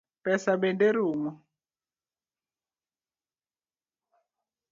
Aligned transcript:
Pesa 0.23 0.51
bende 0.61 0.87
rumo. 0.97 1.29